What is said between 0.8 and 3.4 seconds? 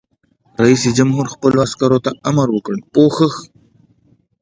جمهور خپلو عسکرو ته امر وکړ؛ پوښښ!